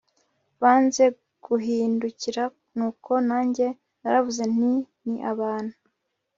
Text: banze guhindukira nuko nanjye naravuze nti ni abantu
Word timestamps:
banze 0.61 1.05
guhindukira 1.45 2.43
nuko 2.75 3.11
nanjye 3.29 3.67
naravuze 4.01 4.43
nti 4.55 4.71
ni 5.07 5.17
abantu 5.31 5.75